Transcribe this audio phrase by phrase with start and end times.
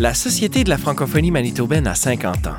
[0.00, 2.56] La Société de la francophonie manitobaine a 50 ans.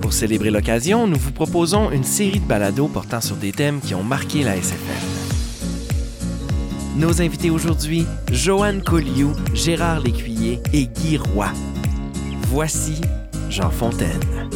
[0.00, 3.94] Pour célébrer l'occasion, nous vous proposons une série de balados portant sur des thèmes qui
[3.94, 4.74] ont marqué la SFM.
[6.96, 11.52] Nos invités aujourd'hui, Joanne Colliou, Gérard Lécuyer et Guy Roy.
[12.48, 13.00] Voici
[13.48, 14.49] Jean Fontaine.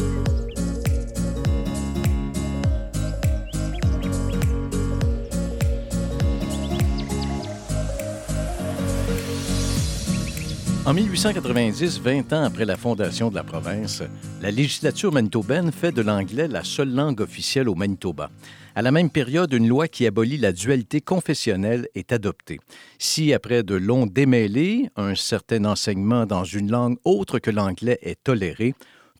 [10.87, 14.03] En 1890, 20 ans après la fondation de la province,
[14.39, 18.29] la législature manitobaine fait de l'anglais la seule langue officielle au Manitoba.
[18.75, 22.59] À la même période, une loi qui abolit la dualité confessionnelle est adoptée.
[22.99, 28.23] Si, après de longs démêlés, un certain enseignement dans une langue autre que l'anglais est
[28.23, 28.75] toléré,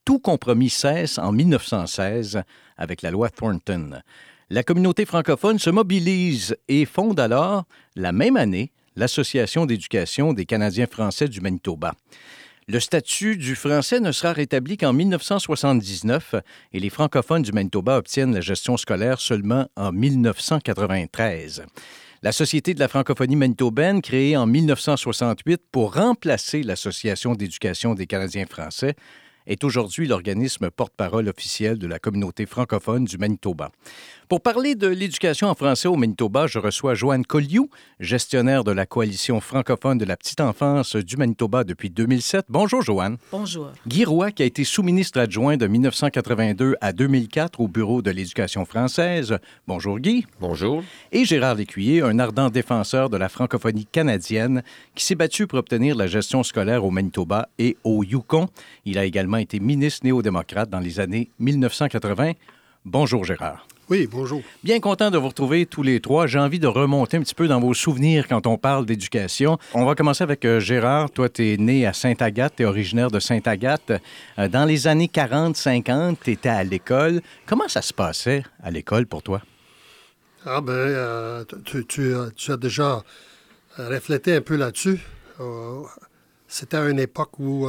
[0.06, 2.44] tout compromis cesse en 1916
[2.78, 4.02] avec la loi Thornton.
[4.52, 7.64] La communauté francophone se mobilise et fonde alors,
[7.96, 11.94] la même année, l'Association d'éducation des Canadiens français du Manitoba.
[12.68, 16.36] Le statut du français ne sera rétabli qu'en 1979
[16.74, 21.66] et les francophones du Manitoba obtiennent la gestion scolaire seulement en 1993.
[22.24, 28.48] La Société de la francophonie manitobaine, créée en 1968 pour remplacer l'Association d'éducation des Canadiens
[28.48, 28.96] français,
[29.48, 33.72] est aujourd'hui l'organisme porte-parole officiel de la communauté francophone du Manitoba.
[34.28, 38.88] Pour parler de l'éducation en français au Manitoba, je reçois Joanne Colliou, gestionnaire de la
[38.88, 42.46] coalition francophone de la petite enfance du Manitoba depuis 2007.
[42.50, 43.18] Bonjour Joanne.
[43.32, 43.72] Bonjour.
[43.88, 48.66] Guy Roy, qui a été sous-ministre adjoint de 1982 à 2004 au Bureau de l'éducation
[48.66, 49.38] française.
[49.68, 50.26] Bonjour Guy.
[50.40, 50.84] Bonjour.
[51.12, 54.64] Et Gérard Lécuyer, un ardent défenseur de la francophonie canadienne
[54.96, 58.48] qui s'est battu pour obtenir la gestion scolaire au Manitoba et au Yukon.
[58.86, 62.34] Il a également été ministre néo-démocrate dans les années 1980.
[62.86, 63.68] Bonjour Gérard.
[63.88, 64.42] Oui, bonjour.
[64.64, 66.26] Bien content de vous retrouver tous les trois.
[66.26, 69.60] J'ai envie de remonter un petit peu dans vos souvenirs quand on parle d'éducation.
[69.76, 71.12] On va commencer avec euh, Gérard.
[71.12, 73.94] Toi, tu es né à Sainte-Agathe, tu es originaire de Sainte-Agathe.
[74.40, 77.22] Euh, dans les années 40-50, tu étais à l'école.
[77.46, 79.42] Comment ça se passait à l'école pour toi?
[80.48, 83.04] Ah ben, euh, tu, tu, tu, as déjà
[83.78, 85.00] reflété un peu là-dessus.
[86.48, 87.68] c'était à une époque où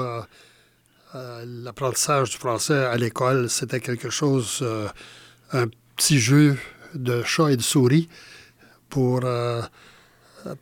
[1.44, 4.64] l'apprentissage du français à l'école, c'était quelque chose,
[5.52, 5.66] un
[5.96, 6.56] petit jeu
[6.94, 8.08] de chat et de souris
[8.88, 9.62] pour, euh,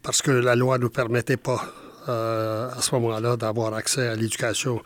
[0.02, 1.64] parce que la loi ne nous permettait pas
[2.08, 4.82] euh, à ce moment-là d'avoir accès à l'éducation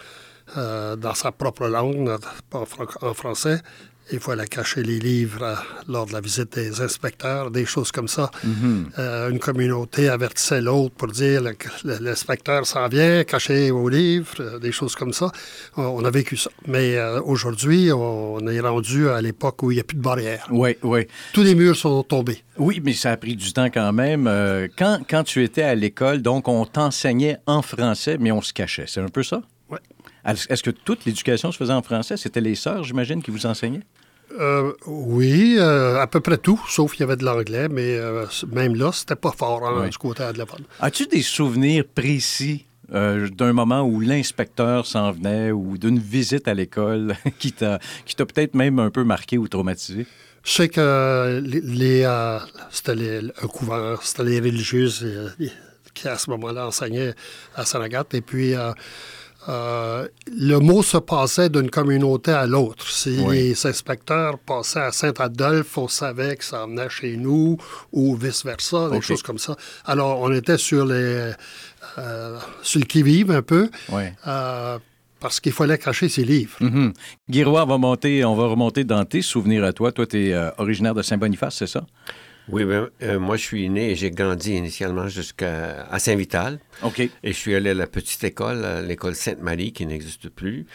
[0.56, 2.16] euh, dans sa propre langue,
[2.52, 3.60] en, français
[4.10, 5.54] il faut aller cacher les livres euh,
[5.86, 8.30] lors de la visite des inspecteurs, des choses comme ça.
[8.44, 8.90] Mhm.
[8.98, 11.42] Euh, une communauté avertissait l'autre pour dire
[11.84, 15.30] l'inspecteur s'en vient, cacher vos livres, euh, des choses comme ça.
[15.76, 16.50] On, a vécu ça.
[16.66, 20.46] Mais aujourd'hui, on est rendu à l'époque où il n'y a plus de barrières.
[20.50, 21.06] Oui, oui.
[21.32, 22.42] Tous les murs sont tombés.
[22.56, 24.24] Oui, mais ça a pris du temps quand même.
[24.76, 28.86] quand, quand tu étais à l'école, donc on t'enseignait en français, mais on se cachait.
[28.86, 29.42] C'est un peu ça?
[29.70, 29.78] Oui.
[30.24, 32.16] Est-ce que toute l'éducation se faisait en français?
[32.16, 33.84] C'était les sœurs, j'imagine, qui vous enseignaient?
[34.32, 38.26] Euh, oui, euh, à peu près tout, sauf qu'il y avait de l'anglais, mais euh,
[38.52, 40.44] même là, c'était pas fort hein, du côté de la
[40.80, 47.16] As-tu des souvenirs précis d'un moment où l'inspecteur s'en venait ou d'une visite à l'école
[47.38, 47.78] qui t'a
[48.16, 50.06] peut-être même un peu marqué ou traumatisé?
[50.44, 52.08] Je sais que les,
[52.70, 55.06] c'était un couvent, c'était les religieuses
[55.92, 57.12] qui à ce moment-là enseignaient
[57.56, 58.04] à Sanagat.
[58.12, 58.54] Et puis,
[59.48, 62.86] euh, le mot se passait d'une communauté à l'autre.
[62.88, 67.56] Si les inspecteurs passaient à Saint-Adolphe, on savait que ça venait chez nous
[67.92, 69.56] ou vice-versa, des choses comme ça.
[69.84, 71.32] Alors, on était sur les
[71.98, 73.70] euh, sur le qui-vive un peu.
[74.26, 74.78] Euh,
[75.20, 76.56] parce qu'il fallait cacher ses livres.
[76.60, 76.92] Mm
[77.66, 79.92] va monter, on va remonter dans tes souvenirs à toi.
[79.92, 81.84] Toi, tu es originaire de Saint-Boniface, c'est ça?
[82.50, 86.60] Oui, ben, euh, moi, je suis né et j'ai grandi initialement jusqu'à Saint-Vital.
[86.82, 87.00] OK.
[87.00, 90.66] Et je suis allé à la petite école, l'école Sainte-Marie, qui n'existe plus.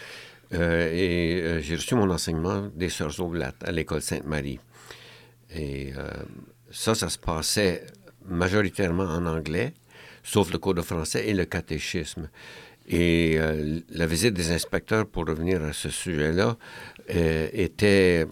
[0.52, 4.60] Euh, et euh, j'ai reçu mon enseignement des Sœurs Oblates à l'école Sainte-Marie.
[5.56, 5.92] Et
[6.72, 7.86] ça, ça se passait
[8.28, 9.72] majoritairement en anglais,
[10.24, 12.28] sauf le cours de français et le catéchisme.
[12.88, 13.38] Et
[13.90, 16.56] la visite des inspecteurs, pour revenir à ce sujet-là,
[17.08, 18.26] était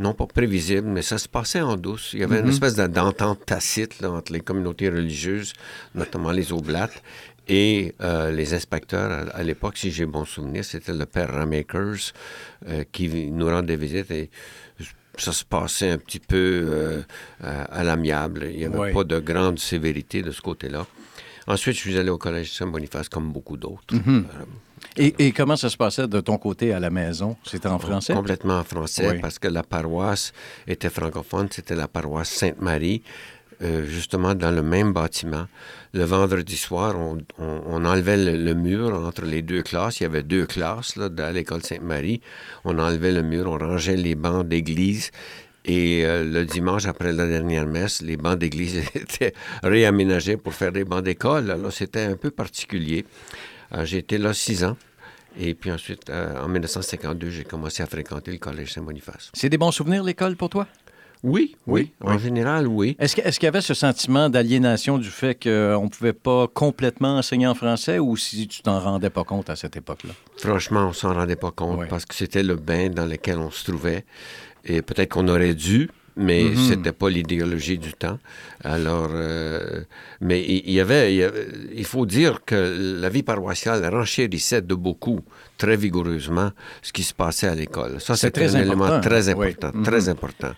[0.00, 2.10] non pas prévisible, mais ça se passait en douce.
[2.14, 2.52] Il y avait une mhm.
[2.52, 5.52] espèce d'entente tacite entre les communautés religieuses,
[5.94, 7.02] notamment les Oblates,
[7.48, 9.28] et euh, les inspecteurs.
[9.34, 12.12] À, l'époque, si j'ai bon souvenir, c'était le père Ramakers
[12.68, 14.30] euh, qui nous rendait visite et
[15.18, 17.02] ça se passait un petit peu euh,
[17.42, 18.46] à, l'amiable.
[18.50, 20.86] Il n'y avait pas de grande sévérité de ce côté-là.
[21.52, 23.94] Ensuite, je suis allé au Collège Saint-Boniface comme beaucoup d'autres.
[23.94, 24.24] Mhm.
[24.96, 27.36] Et, comment ça se passait de ton côté à la maison?
[27.44, 28.14] C'était en français?
[28.14, 30.32] Complètement en français, parce que la paroisse
[30.66, 31.48] était francophone.
[31.50, 33.02] C'était la paroisse Sainte-Marie.
[33.62, 35.46] euh, justement dans le même bâtiment.
[35.92, 40.00] Le vendredi soir, on, on- on enlevait le, le mur entre les deux classes.
[40.00, 42.22] Il y avait deux classes là, à l'école Sainte-Marie.
[42.64, 45.10] On enlevait le mur, on rangeait les bancs d'église.
[45.64, 50.72] Et euh, le dimanche, après la dernière messe, les bancs d'église étaient réaménagés pour faire
[50.72, 51.50] des bancs d'école.
[51.50, 53.04] Alors, c'était un peu particulier.
[53.74, 54.76] Euh, j'ai été là six ans.
[55.38, 59.30] Et puis ensuite, euh, en 1952, j'ai commencé à fréquenter le Collège Saint-Boniface.
[59.32, 60.66] C'est des bons souvenirs, l'école, pour toi?
[61.22, 62.96] Oui, oui, Oui, en général, oui.
[62.98, 67.46] Est-ce qu'il y avait ce sentiment d'aliénation du fait qu'on ne pouvait pas complètement enseigner
[67.46, 70.14] en français ou si tu t'en rendais pas compte à cette époque-là?
[70.38, 73.70] Franchement, on s'en rendait pas compte parce que c'était le bain dans lequel on se
[73.70, 74.06] trouvait.
[74.64, 76.56] Et peut-être qu'on aurait dû, mais Mhm.
[76.56, 78.18] c'était pas l'idéologie du temps.
[78.62, 79.82] Alors, euh,
[80.20, 84.60] mais il y, avait, il y avait- il faut dire que la vie paroissiale renchérissait
[84.62, 85.20] de beaucoup,
[85.56, 86.50] très vigoureusement,
[86.82, 88.00] ce qui se passait à l'école.
[88.00, 89.48] Ça, C'est très un élément important, très oui.
[89.48, 89.82] important, Mhm.
[89.84, 90.52] très important.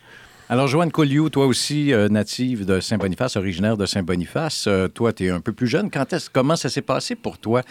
[0.49, 5.25] Alors, Joanne Colliou, toi aussi, euh, native de Saint-Boniface, originaire de Saint-Boniface, euh, toi, tu
[5.27, 5.91] es un peu plus jeune.
[5.91, 7.63] Quand comment ça s'est passé pour toi,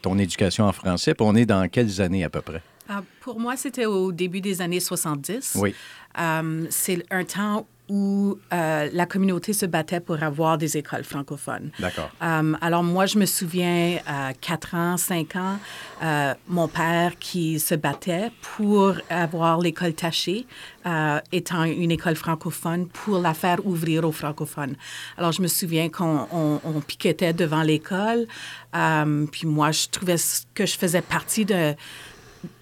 [0.00, 1.12] ton éducation en français?
[1.14, 2.62] Puis on est dans quelles années à peu près?
[2.94, 5.56] Ah, pour moi, c'était au début des années 70.
[5.58, 5.74] Oui.
[6.18, 11.70] Euh, c'est un temps où euh, la communauté se battait pour avoir des écoles francophones.
[11.78, 12.10] D'accord.
[12.22, 15.58] Euh, alors moi, je me souviens, à 4 ans, 5 ans,
[16.02, 20.46] euh, mon père qui se battait pour avoir l'école tachée,
[20.86, 24.76] euh, étant une école francophone, pour la faire ouvrir aux francophones.
[25.18, 28.26] Alors je me souviens qu'on on, on piquetait devant l'école,
[28.74, 30.16] euh, puis moi, je trouvais
[30.54, 31.74] que je faisais partie de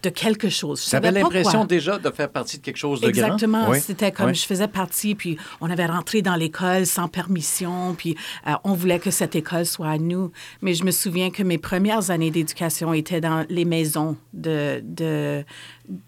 [0.03, 0.85] de quelque chose.
[0.89, 3.63] Tu avais l'impression déjà de faire partie de quelque chose de Exactement.
[3.63, 3.71] grand?
[3.73, 3.81] Oui.
[3.81, 4.35] C'était comme Oui.
[4.35, 8.17] je faisais partie, puis on avait rentré dans l'école sans permission, puis
[8.47, 10.33] euh, on voulait que cette école soit à nous.
[10.63, 15.45] Mais je me souviens que mes premières années d'éducation étaient dans les maisons de, de-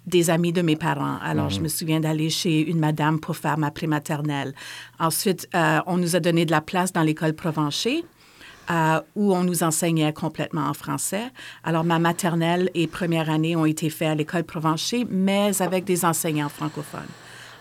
[0.06, 1.18] des amis de mes parents.
[1.22, 4.54] Alors, je me souviens d'aller chez une madame pour faire ma prématernelle.
[5.00, 8.04] Ensuite, euh, on nous a donné de la place dans l'école Provencher
[8.70, 11.30] euh, où on nous enseignait complètement en français.
[11.64, 16.04] Alors, ma maternelle et première année ont été faites à l'école Provencher, mais avec des
[16.04, 17.00] enseignants francophones.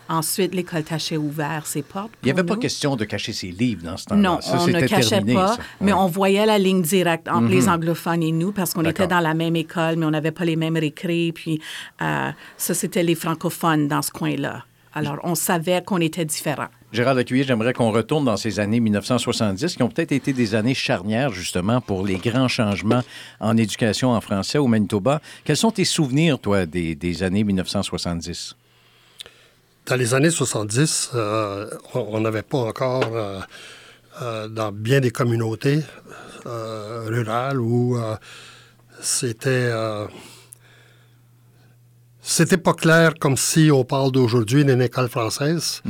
[0.10, 2.12] Ensuite, l'école Taché ouvert ses portes.
[2.22, 4.22] Il n'y avait pas question de cacher ses livres dans ce temps-là.
[4.22, 5.58] Non, Ça, on ne cachait terminé, pas, ça.
[5.80, 9.22] mais on voyait la ligne directe entre les anglophones et nous parce qu'on était dans
[9.22, 11.32] la même école, mais on n'avait pas les mêmes récrés.
[11.34, 11.62] Puis
[12.02, 14.66] euh, ça, c'était les francophones dans ce coin-là.
[14.94, 16.68] Alors, on savait qu'on était différents.
[16.92, 20.74] Gérard Lecuyer, j'aimerais qu'on retourne dans ces années 1970, qui ont peut-être été des années
[20.74, 23.02] charnières, justement, pour les grands changements
[23.40, 25.22] en éducation en français au Manitoba.
[25.46, 28.58] Quels sont tes souvenirs, toi, des, des années 1970?
[29.86, 33.40] Dans les années 70, euh, on n'avait pas encore, euh,
[34.22, 35.84] euh, dans bien des communautés
[36.44, 38.00] rurales où
[39.00, 39.70] c'était
[42.22, 45.84] c'était pas clair comme si on parle d'aujourd'hui d'une école française.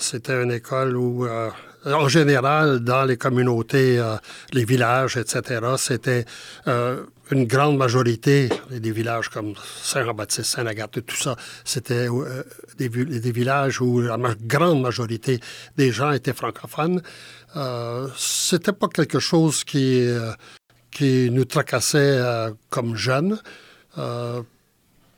[0.00, 1.50] C'était une école où, euh,
[1.84, 4.16] en général, dans les communautés, euh,
[4.52, 6.24] les villages, etc., c'était
[6.68, 9.52] euh, une grande majorité, des villages comme
[9.82, 12.08] Saint-Jean-Baptiste, Saint-Agathe, tout ça, c'était
[12.78, 15.38] des, vi- des villages où la grande majorité
[15.76, 17.02] des gens étaient francophones.
[18.16, 20.08] C'était pas quelque chose qui,
[20.90, 22.18] qui nous tracassait
[22.68, 23.38] comme jeunes.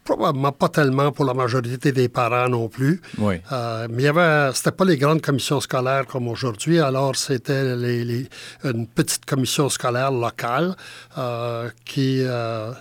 [0.04, 3.00] Probablement pas tellement pour la majorité des parents non plus.
[3.18, 3.36] Oui.
[3.52, 7.76] Euh, mais il y avait, c'était pas les grandes commissions scolaires comme aujourd'hui, alors c'était
[7.76, 8.28] les, les-
[8.64, 10.74] une petite commission scolaire locale
[11.18, 12.72] euh, qui euh,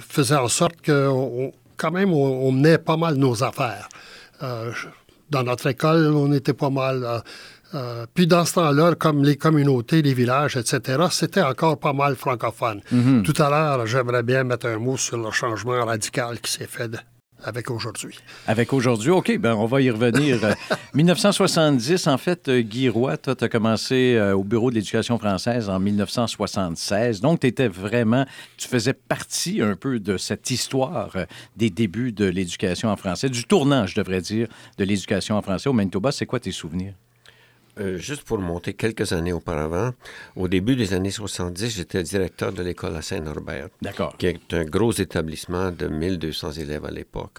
[0.00, 3.88] faisait en sorte que on- quand même on, on menait pas mal nos affaires.
[5.30, 7.22] Dans notre école, on était pas mal.
[7.74, 11.92] Euh, euh, puis dans ce temps-là, comme les communautés, les villages, etc., c'était encore pas
[11.92, 12.80] mal francophone.
[13.24, 16.88] Tout à l'heure, j'aimerais bien mettre un mot sur le changement radical qui s'est fait
[16.88, 16.98] de-
[17.44, 18.18] avec aujourd'hui.
[18.48, 20.38] Avec aujourd'hui, OK, ben on va y revenir.
[20.44, 20.54] Euh,
[20.94, 25.18] 1970, en fait, euh, Guy Roy, toi, tu as commencé euh, au Bureau de l'éducation
[25.18, 27.20] française en 1976.
[27.20, 28.24] Donc, tu étais vraiment,
[28.56, 31.24] tu faisais partie un peu de cette histoire euh,
[31.56, 34.48] des débuts de l'éducation en français, du tournant, je devrais dire,
[34.78, 36.10] de l'éducation en français au Manitoba.
[36.12, 36.94] C'est quoi tes souvenirs?
[37.80, 39.92] Euh, juste pour monter quelques années auparavant,
[40.36, 44.16] au début des années 70, j'étais directeur de l'école à Saint-Norbert, D'accord.
[44.16, 47.38] qui est un gros établissement de 1200 élèves à l'époque.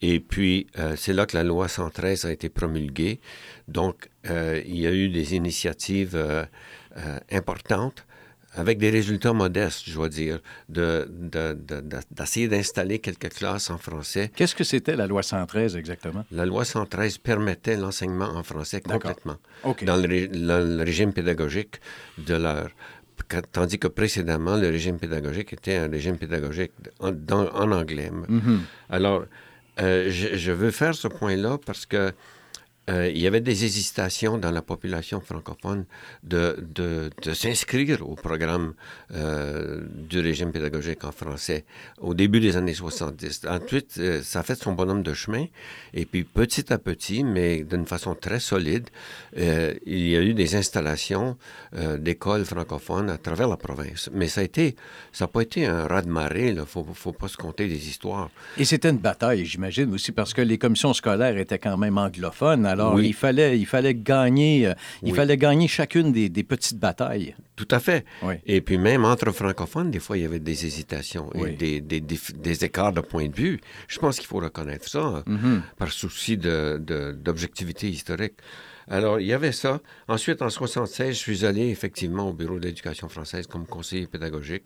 [0.00, 3.20] Et puis, euh, c'est là que la loi 113 a été promulguée.
[3.66, 6.18] Donc, euh, il y a eu des initiatives
[7.30, 8.04] importantes
[8.54, 13.70] avec des résultats modestes, je dois dire, de- de- de- de- d'essayer d'installer quelques classes
[13.70, 14.30] en français.
[14.34, 16.24] Qu'est-ce que c'était la loi 113 exactement?
[16.32, 19.84] La loi 113 permettait l'enseignement en français complètement OK.
[19.84, 21.80] dans le, ré- le- le régime pédagogique
[22.18, 22.70] de l'heure.
[23.52, 28.10] Tandis que précédemment, le régime pédagogique était un régime pédagogique en, dans- en anglais.
[28.10, 28.60] Mhm.
[28.88, 29.24] Alors,
[29.80, 32.12] euh, je, je veux faire ce point-là parce que
[32.88, 35.84] euh, il y avait des hésitations dans la population francophone
[36.22, 38.74] de, de, s'inscrire au programme
[39.14, 41.64] euh, du régime pédagogique en français
[42.00, 43.42] au début des années 70.
[43.48, 45.46] Ensuite, euh, ça a fait son bonhomme de chemin.
[45.92, 48.88] Et puis, petit à petit, mais d'une façon très solide,
[49.36, 51.36] il y a eu des installations
[51.98, 54.10] d'écoles francophones à travers la province.
[54.12, 54.76] Mais ça a été,
[55.12, 56.48] ça n'a pas été un raz-de-marée.
[56.48, 58.30] Il ne faut, faut pas se compter des histoires.
[58.56, 62.66] Et c'était une bataille, j'imagine, aussi, parce que les commissions scolaires étaient quand même anglophones.
[62.94, 63.06] Oui.
[63.08, 65.16] il, fallait, il fallait gagner, euh, il Oui.
[65.16, 67.34] fallait gagner chacune des, des petites batailles.
[67.56, 68.04] Tout à fait.
[68.22, 68.34] Oui.
[68.46, 72.00] Et puis même entre francophones, des fois, il y avait des hésitations et des, des,
[72.00, 73.60] des, écarts de point de vue.
[73.88, 75.62] Je pense qu'il faut reconnaître ça, Mhm.
[75.76, 78.34] par souci de- de- d'objectivité historique.
[78.90, 79.80] Alors, il y avait ça.
[80.08, 84.62] Ensuite, en 76, je suis allé effectivement au Bureau de l'éducation française comme conseiller pédagogique.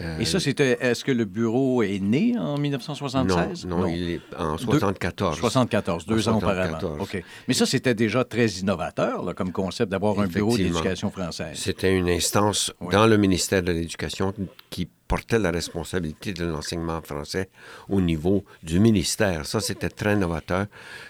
[0.00, 0.76] Euh, Et ça, c'était.
[0.80, 3.66] Est-ce que le bureau est né en 1976?
[3.66, 5.38] non, non, il est en Deux- 74.
[5.38, 6.78] 74, deux En ans auparavant.
[6.78, 7.00] 74.
[7.00, 7.24] OK.
[7.48, 11.56] Mais ça, c'était déjà très innovateur là, comme concept d'avoir un bureau d'éducation française.
[11.58, 12.92] C'était une instance Oui.
[12.92, 14.34] dans le ministère de l'Éducation
[14.70, 17.48] qui portait la responsabilité de l'enseignement français
[17.88, 19.46] au niveau du ministère.
[19.46, 20.66] Ça, c'était très novateur.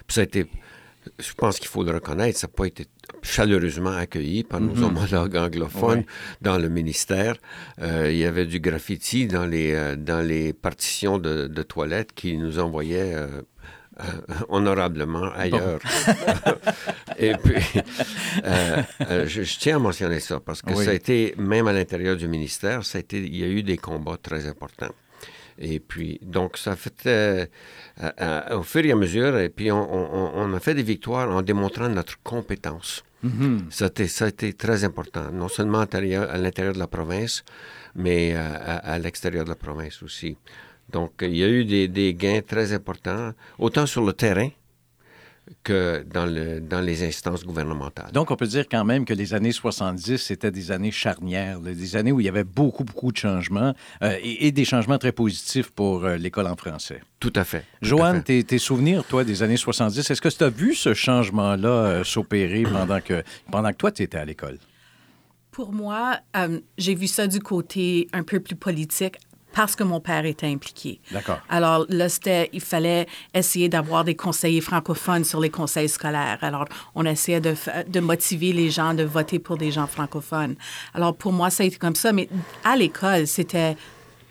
[0.06, 0.46] Puis ça a été,
[1.18, 2.86] je pense qu'il faut le reconnaître, ça n'a pas été
[3.22, 6.06] chaleureusement accueilli par nos homologues anglophones Oui.
[6.42, 7.36] dans le ministère.
[7.80, 12.12] Euh, il y avait du graffiti dans les, euh, dans les partitions de, de toilettes
[12.14, 13.42] qui nous envoyaient euh,
[14.48, 15.80] honorablement ailleurs.
[17.18, 17.56] Et puis,
[19.26, 20.84] je, je tiens à mentionner ça parce que Oui.
[20.84, 23.62] ça a été, même à l'intérieur du ministère, ça a été, il y a eu
[23.64, 24.92] des combats très importants.
[25.60, 27.46] Et puis, donc, ça fait euh,
[28.20, 31.28] euh, au fur et à mesure, et puis on, on- on a fait des victoires
[31.30, 33.02] en démontrant notre compétence.
[33.24, 33.66] Mhm.
[33.70, 35.86] Ça, a été, ça a été très important, non seulement à
[36.38, 37.44] l'intérieur- de la province,
[37.96, 40.36] mais euh, à, à l'extérieur de la province aussi.
[40.90, 44.50] Donc, il y a eu des, des gains très importants, autant sur le terrain
[45.62, 48.10] que dans, le, dans les instances gouvernementales.
[48.12, 51.96] Donc, on peut dire quand même que les années 70, c'était des années charnières, des
[51.96, 55.12] années où il y avait beaucoup, beaucoup de changements euh, et, et des changements très
[55.12, 57.00] positifs pour euh, l'école en français.
[57.20, 57.60] Tout à fait.
[57.60, 58.22] tout à Joanne, fait.
[58.22, 62.04] tes, tes souvenirs, toi, des années 70, est-ce que tu as vu ce changement-là euh,
[62.04, 64.58] s'opérer pendant que, pendant que toi, tu étais à l'école?
[65.50, 69.16] Pour moi, euh, j'ai vu ça du côté un peu plus politique
[69.58, 71.00] parce que mon père était impliqué.
[71.10, 71.40] D'accord.
[71.48, 76.38] Alors là, c'était, il fallait essayer d'avoir des conseillers francophones sur les conseils scolaires.
[76.42, 77.56] Alors, on essayait de,
[77.88, 80.54] de motiver les gens de voter pour des gens francophones.
[80.94, 82.12] Alors, pour moi, ça a été comme ça.
[82.12, 82.28] Mais
[82.62, 83.76] à l'école, c'était,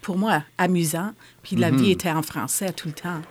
[0.01, 1.11] pour moi, amusant.
[1.43, 3.21] Puis la vie était en français tout le temps.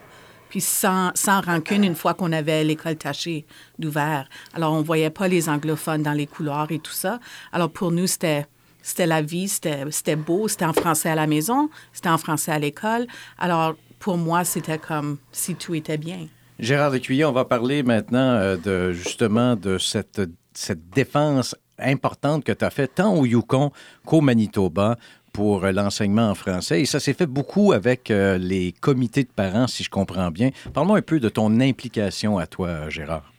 [0.50, 3.46] Puis sans, sans rancune, une fois qu'on avait l'école tachée
[3.78, 4.28] d'ouvert.
[4.52, 7.20] Alors, on voyait pas les anglophones dans les couloirs et tout ça.
[7.54, 8.44] Alors, pour nous, c'était...
[8.86, 12.58] C'était la vie, c'était beau, c'était en français à la maison, c'était en français à
[12.60, 13.08] l'école.
[13.36, 16.28] Alors, pour moi, c'était comme si tout était bien.
[16.60, 20.22] Gérard Lécuyer, on va parler maintenant euh, de justement de cette,
[20.54, 23.72] cette défense importante que tu as faite tant au Yukon
[24.04, 24.96] qu'au Manitoba
[25.32, 26.82] pour euh, l'enseignement en français.
[26.82, 30.50] Et ça s'est fait beaucoup avec euh, les comités de parents, si je comprends bien.
[30.72, 33.32] Parle-moi un peu de ton implication à toi, Gérard.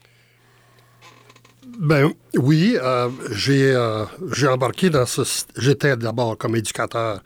[1.79, 5.21] Ben oui, euh, j'ai euh, j'ai embarqué dans ce...
[5.57, 7.21] J'étais d'abord comme éducateur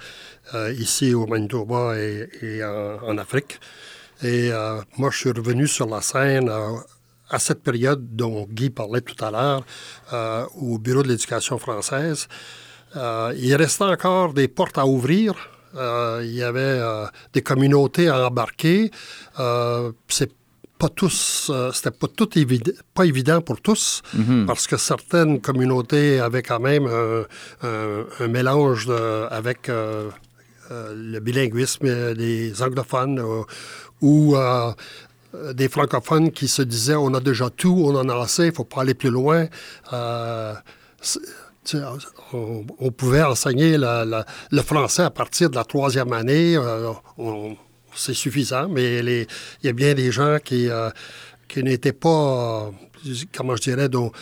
[0.55, 3.59] euh, ici au Manitoba et, en, Afrique.
[4.23, 6.49] Et euh, moi, je suis revenu sur la scène
[7.29, 9.63] à cette période dont Guy parlait tout à l'heure,
[10.55, 12.27] au Bureau de l'éducation française.
[12.95, 15.33] Il restait encore des portes à ouvrir.
[15.75, 16.81] Il y avait
[17.31, 18.91] des communautés à embarquer.
[20.83, 24.01] Pas tous, euh, c'était pas tout évident, pas évident pour tous,
[24.47, 27.21] parce que certaines communautés avaient quand même un,
[27.71, 30.09] un- un mélange de- avec euh,
[30.71, 31.87] euh, le bilinguisme
[32.23, 33.43] des anglophones euh,
[34.01, 34.71] ou euh,
[35.35, 38.53] euh, des francophones qui se disaient on a déjà tout, on en a assez, il
[38.53, 39.41] faut pas aller plus loin.
[39.93, 40.53] Euh,
[41.01, 41.19] c'est-
[41.63, 41.83] tu sais,
[42.33, 44.25] on, on pouvait enseigner la- la-
[44.57, 46.55] le français à partir de la troisième année.
[46.57, 47.55] euh, on-
[47.95, 49.27] c'est suffisant, mais les-
[49.61, 50.89] il y a bien des gens qui, euh,
[51.47, 52.71] qui n'étaient pas,
[53.07, 54.13] euh, comment je dirais, donc,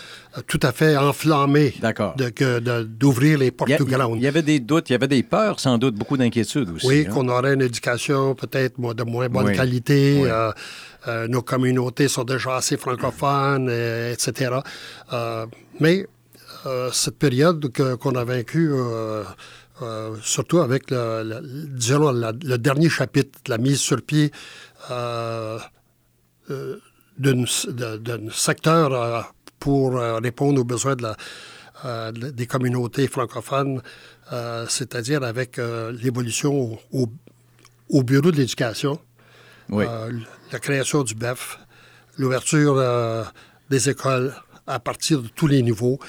[0.48, 1.74] tout à fait enflammés
[2.88, 4.16] d'ouvrir les portes tout grandes.
[4.18, 6.88] il y avait des doutes, il y avait des peurs, sans doute, beaucoup d'inquiétudes aussi.
[6.88, 7.12] Oui, hein?
[7.14, 9.56] qu'on aurait une éducation peut-être de moins bonne Oui.
[9.56, 10.20] qualité.
[10.24, 10.30] Oui.
[10.30, 10.52] euh,
[11.08, 14.56] euh, nos communautés sont déjà assez francophones, etc.
[15.80, 16.06] Mais
[16.92, 18.72] cette période qu'on a vécue,
[19.82, 24.32] euh, surtout avec le, le- disons, la- le dernier chapitre, la mise sur pied
[24.92, 25.58] euh,
[26.50, 26.78] euh,
[27.18, 27.46] d'un
[28.32, 31.04] secteur pour répondre aux besoins de
[31.84, 33.82] la, de- des communautés francophones,
[34.68, 35.58] c'est-à-dire avec
[36.02, 37.10] l'évolution au, au-
[37.90, 39.00] au bureau de l'éducation,
[39.70, 39.86] Oui.
[40.52, 41.60] la création du BEF,
[42.18, 42.76] l'ouverture
[43.70, 44.34] des écoles
[44.66, 46.00] à partir de tous les niveaux.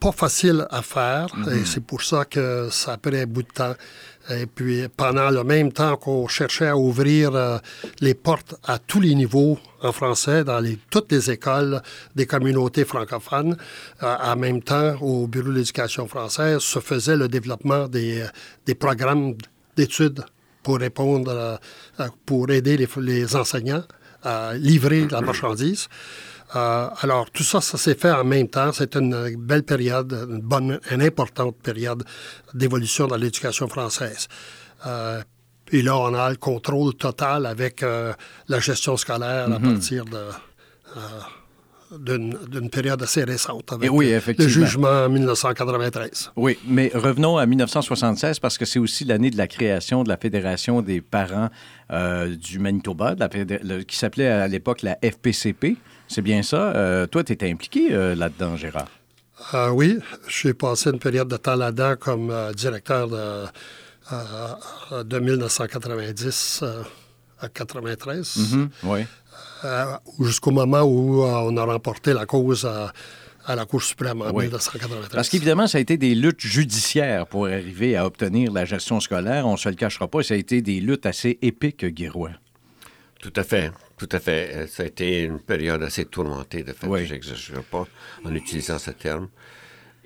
[0.00, 3.48] Pas facile à faire, et c'est pour ça que ça a pris un bout de
[3.48, 3.74] temps.
[4.30, 7.58] Et puis, pendant le même temps qu'on cherchait à ouvrir euh,
[8.00, 11.82] les portes à tous les niveaux en français dans les, toutes les écoles
[12.14, 13.56] des communautés francophones,
[14.02, 18.24] euh, en même temps, au Bureau de l'éducation française, se faisait le développement des,
[18.66, 19.34] des programmes
[19.76, 20.24] d'études
[20.62, 21.58] pour répondre,
[22.00, 23.84] euh, pour aider les, les, enseignants
[24.22, 25.88] à livrer la marchandise.
[26.56, 28.72] Euh, alors, tout ça, ça s'est fait en même temps.
[28.72, 32.02] C'est une belle période, une bonne, une importante période
[32.54, 34.26] d'évolution dans l'éducation française.
[34.86, 35.22] Euh,
[35.72, 38.12] et là, on a le contrôle total avec euh,
[38.48, 39.72] la gestion scolaire à Mhm.
[39.72, 41.00] partir de, euh,
[41.98, 42.36] d'une,
[42.70, 46.30] période assez récente, avec Et oui, le- le jugement en 1993.
[46.36, 50.16] Oui, mais revenons à 1976 parce que c'est aussi l'année de la création de la
[50.16, 51.48] Fédération des parents
[51.90, 55.76] euh, du Manitoba, de la fédé- le- qui s'appelait à l'époque la FPCP.
[56.06, 56.72] C'est bien ça?
[56.74, 58.88] Euh, toi, tu étais impliqué euh, là-dedans, Gérard?
[59.54, 63.16] Euh, oui, j'ai passé une période de temps là-dedans comme euh, directeur de,
[64.12, 66.82] euh, de 1990 euh,
[67.40, 68.38] à 93,
[68.84, 69.00] Oui.
[69.64, 69.84] Euh,
[70.20, 72.92] jusqu'au moment où euh, on a remporté la cause à,
[73.46, 74.44] à la Cour suprême en Oui.
[74.44, 75.10] 1993.
[75.12, 79.46] Parce qu'évidemment, ça a été des luttes judiciaires pour arriver à obtenir la gestion scolaire.
[79.46, 82.30] On ne se le cachera pas, ça a été des luttes assez épiques, Guirois.
[83.20, 84.50] Tout à fait, tout à fait.
[84.54, 87.04] Euh, Ça a été une période assez tourmentée, de fait, Oui.
[87.06, 87.86] je n'exagère pas
[88.24, 89.28] en utilisant ce terme.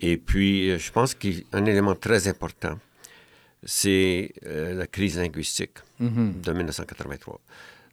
[0.00, 2.76] Et puis, je pense qu'un élément très important,
[3.62, 7.40] c'est euh, la crise linguistique de 1983.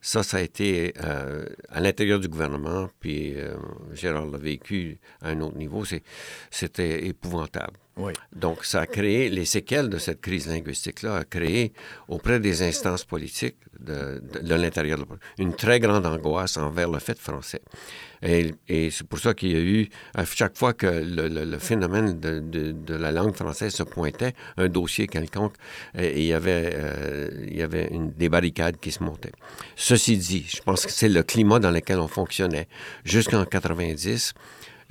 [0.01, 3.55] Ça, ça a été euh, à l'intérieur du gouvernement, puis euh,
[3.93, 5.83] Gérard l'a vécu à un autre niveau,
[6.49, 7.77] c'était épouvantable.
[8.35, 11.73] Donc, ça a créé, les séquelles de cette crise linguistique-là a créé
[12.07, 15.05] auprès des instances politiques de, de- de l'intérieur de-
[15.37, 17.61] une très grande angoisse envers le fait français.
[18.23, 18.53] Et,
[18.91, 23.11] c'est pour ça qu'il y a eu, à chaque fois que le, phénomène de, la
[23.11, 25.55] langue française se pointait, un dossier quelconque,
[25.97, 29.31] il y avait, euh, il y avait une, des barricades qui se montaient.
[29.75, 32.67] Ceci dit, je pense que c'est le climat dans lequel on fonctionnait
[33.03, 34.33] jusqu'en 90.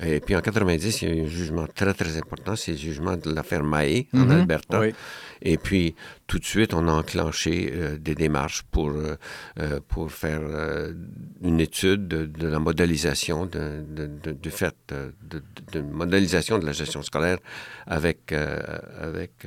[0.02, 2.56] Et puis en 90, il y a eu un jugement très, très important.
[2.56, 4.80] C'est le jugement de l'affaire Mahé en Alberta.
[4.80, 4.94] Oui.
[5.42, 5.94] Et puis,
[6.26, 9.16] tout de suite, on a enclenché euh, des démarches pour, euh,
[9.58, 10.92] euh, pour faire euh,
[11.42, 16.72] une étude de, de la modélisation, de, de- de- du fait de, modélisation de la
[16.72, 17.38] gestion scolaire
[17.86, 18.32] avec,
[19.00, 19.46] avec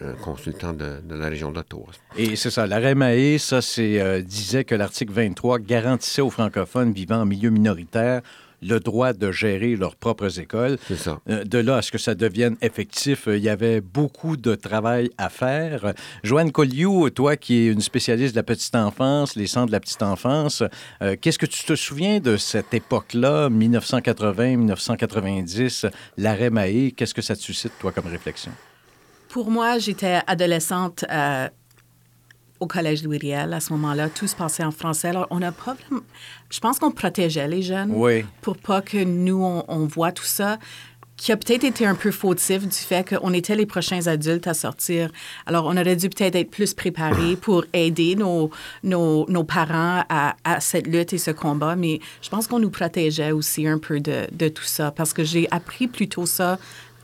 [0.00, 1.86] un consultant de, la région d'Ottawa.
[2.16, 7.20] Et c'est ça, l'arrêt Mahé, ça c'est, disait que l'article 23 garantissait aux francophones vivant
[7.22, 8.22] en milieu minoritaire
[8.62, 10.78] le droit de gérer leurs propres écoles.
[10.96, 11.20] Ça.
[11.28, 14.54] Euh, De là à ce que ça devienne effectif, euh, il y avait beaucoup de
[14.54, 15.92] travail à faire.
[16.22, 19.80] Joanne Colliou, toi qui es une spécialiste de la petite enfance, les centres de la
[19.80, 20.62] petite enfance,
[21.02, 26.92] euh, qu'est-ce que tu te souviens de cette époque-là, 1980-1990, l'arrêt Mahé?
[26.92, 28.52] Qu'est-ce que ça te suscite, toi, comme réflexion?
[29.28, 31.48] Pour moi, j'étais adolescente euh,
[32.60, 34.08] au collège Louis Riel à ce moment-là.
[34.08, 35.08] Tout se passait en français.
[35.08, 36.02] Alors, on a pas vraiment-
[36.50, 38.24] Je pense qu'on protégeait les jeunes Oui.
[38.42, 40.58] pour pas que nous, on, on voit tout ça
[41.16, 44.54] qui a peut-être été un peu fautif du fait qu'on était les prochains adultes à
[44.54, 45.10] sortir.
[45.46, 48.50] Alors, on aurait dû peut-être être plus préparés pour aider nos,
[48.84, 52.70] nos, nos parents à, à cette lutte et ce combat, mais je pense qu'on nous
[52.70, 56.56] protégeait aussi un peu de, de tout ça parce que j'ai appris plutôt ça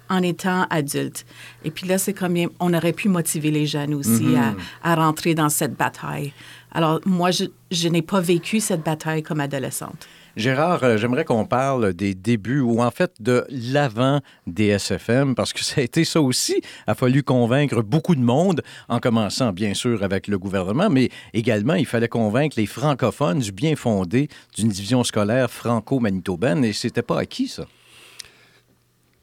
[0.08, 1.24] en étant adulte.
[1.64, 5.34] Et puis là, c'est comme on aurait pu motiver les jeunes aussi à, à rentrer
[5.34, 6.32] dans cette bataille.
[6.72, 10.08] Alors, moi, je, je n'ai pas vécu cette bataille comme adolescente.
[10.36, 15.52] Gérard, euh, j'aimerais qu'on parle des débuts ou en fait de l'avant des SFM parce
[15.52, 16.56] que ça a été ça aussi.
[16.58, 21.10] Il a fallu convaincre beaucoup de monde, en commençant bien sûr avec le gouvernement, mais
[21.34, 27.02] également il fallait convaincre les francophones du bien fondé d'une division scolaire franco-manitobaine et c'était
[27.02, 27.66] pas acquis ça.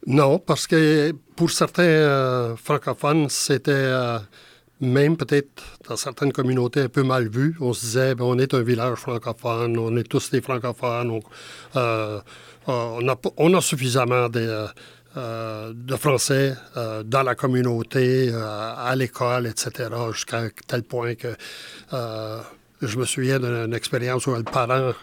[0.08, 4.18] Non, parce que pour certains euh, francophones, c'était euh,
[4.80, 7.56] même peut-être dans certaines communautés un peu mal vu.
[7.60, 11.20] On se disait, ben, on est un village francophone, on est tous des francophones, on,
[11.76, 12.20] euh,
[12.66, 14.68] on, a, suffisamment de,
[15.98, 16.56] Français
[17.06, 21.36] dans la communauté, à l'école, etc., jusqu'à tel point que
[21.92, 24.94] je me souviens d'une expérience où le parent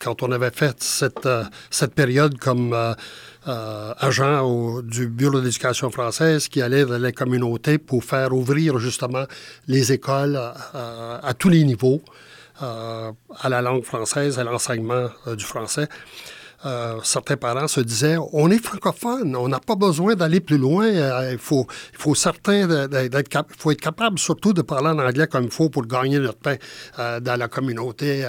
[0.00, 2.74] quand on avait fait cette période comme
[3.46, 8.78] euh, agent au- du Bureau d'éducation française qui allait dans les communautés pour faire ouvrir
[8.78, 9.24] justement
[9.68, 10.38] les écoles
[10.74, 12.00] euh, à tous les niveaux
[12.62, 15.88] euh, à la langue française, à l'enseignement euh, du français.
[17.02, 20.86] Certains parents se disaient on est francophone, on n'a pas besoin d'aller plus loin.
[21.30, 21.66] Il faut,
[22.14, 25.84] certain d'être cap- faut être capable surtout de parler en anglais comme il faut pour
[25.84, 26.56] gagner notre pain
[26.96, 28.24] dans la communauté.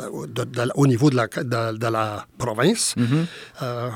[0.00, 2.94] Euh, euh, au niveau de la, de, la province.
[2.96, 3.90] Mm-hmm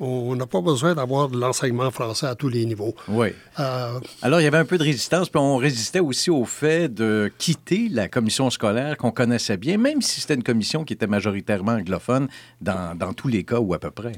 [0.00, 2.94] on n'a pas besoin d'avoir de l'enseignement français à tous les niveaux.
[3.08, 3.28] Oui.
[3.58, 6.92] Euh, Alors, il y avait un peu de résistance, puis on résistait aussi au fait
[6.92, 11.06] de quitter la commission scolaire qu'on connaissait bien, même si c'était une commission qui était
[11.06, 12.28] majoritairement anglophone
[12.60, 14.12] dans, dans tous les cas ou à peu près.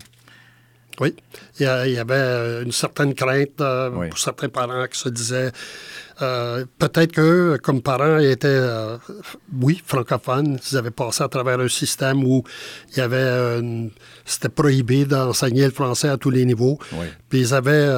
[1.01, 1.15] Oui,
[1.61, 5.53] il y, avait euh, une certaine crainte euh, pour certains parents qui se disaient
[6.21, 8.61] euh, peut-être qu'eux, comme parents, étaient,
[9.61, 10.59] oui, francophones.
[10.71, 12.43] Ils avaient passé à travers un système où
[12.93, 13.63] il y avait
[14.25, 16.79] c'était prohibé d'enseigner le français à tous les niveaux.
[17.29, 17.89] Puis ils avaient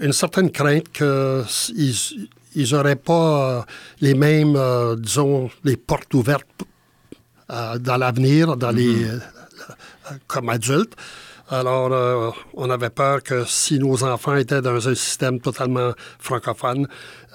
[0.00, 1.44] une certaine crainte qu'ils
[2.54, 3.66] ils n'auraient pas
[4.00, 4.58] les mêmes,
[4.98, 6.46] disons, les portes ouvertes
[7.48, 9.20] dans l'avenir, dans les, mm-hmm.
[10.26, 10.94] comme adultes.
[11.50, 16.86] Alors, euh, on avait peur que si nos enfants étaient dans un système totalement francophone,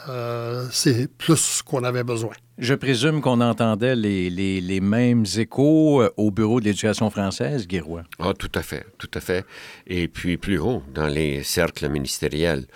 [0.07, 2.33] euh, c'est plus ce qu'on avait besoin.
[2.59, 7.67] Je présume qu'on entendait les, les, les, mêmes échos euh, au Bureau de l'éducation française,
[7.67, 8.03] Guérois.
[8.19, 9.45] Ah, tout à fait, tout à fait.
[9.87, 12.67] Et puis plus haut, dans les cercles ministériels.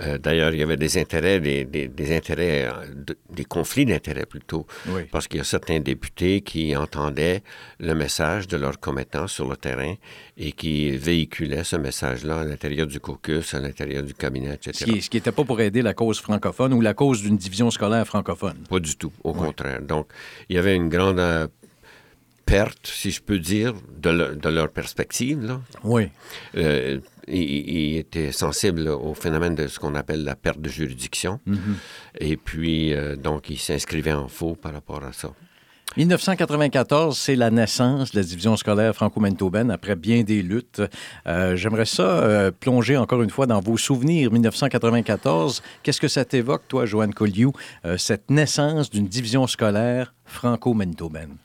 [0.00, 4.66] Euh, d'ailleurs, il y avait des intérêts, des, des, intérêts, euh, des conflits d'intérêts plutôt,
[5.10, 7.42] parce qu'il y a certains députés qui entendaient
[7.80, 9.94] le message de leurs commettants sur le terrain
[10.36, 14.72] et qui véhiculaient ce message-là à l'intérieur du caucus, à l'intérieur du cabinet, etc.
[15.00, 18.06] Ce qui n'était pas pour aider la cause francophone ou la cause d'une division scolaire
[18.06, 18.56] francophone.
[18.68, 19.82] Pas du tout, au contraire.
[19.82, 20.08] Donc,
[20.48, 21.48] il y avait une grande euh,
[22.48, 25.44] perte, si je peux dire, de, leur perspective.
[25.44, 25.60] Là.
[25.84, 26.08] Oui
[27.30, 31.40] il, était sensible au phénomène de ce qu'on appelle la perte de juridiction.
[31.46, 31.56] Mm-hmm.
[32.20, 35.30] Et puis, euh, donc, il s'inscrivait en faux par rapport à ça.
[35.96, 40.82] 1994, c'est la naissance de la division scolaire franco-manitobaine après bien des luttes.
[41.26, 44.30] Euh, j'aimerais ça euh, plonger encore une fois dans vos souvenirs.
[44.30, 47.52] 1994, qu'est-ce que ça t'évoque, toi, Joanne Colliou,
[47.96, 51.36] cette naissance d'une division scolaire franco-manitobaine?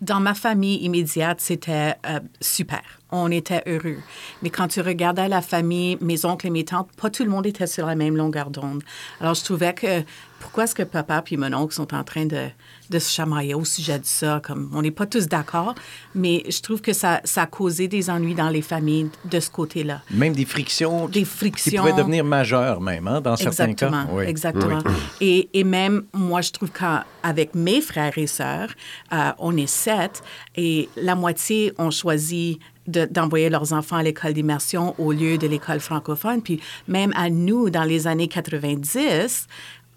[0.00, 1.96] Dans ma famille immédiate, c'était
[2.40, 3.98] super on était heureux.
[4.42, 7.46] Mais quand tu regardais la famille, mes oncles et mes tantes, pas tout le monde
[7.46, 8.82] était sur la même longueur d'onde.
[9.20, 10.02] Alors, je trouvais que
[10.40, 12.48] pourquoi est-ce que papa et mon oncle sont en train de,
[12.90, 14.40] de se chamailler au sujet de ça?
[14.42, 15.74] Comme, on n'est pas tous d'accord,
[16.14, 19.50] mais je trouve que ça, ça a causé des ennuis dans les familles de ce
[19.50, 20.02] côté-là.
[20.10, 21.70] Même des frictions, des frictions.
[21.70, 23.90] qui pouvaient devenir majeures même, hein, dans certains cas.
[24.12, 24.24] Oui.
[24.24, 24.80] Exactement.
[25.20, 28.70] Et, et, même, moi, je trouve qu'avec mes frères et sœurs,
[29.12, 30.22] euh, on est sept,
[30.56, 35.80] et la moitié ont choisi d'envoyer leurs enfants à l'école d'immersion au lieu de l'école
[35.80, 36.42] francophone.
[36.42, 39.46] Puis même à nous, dans les années 90,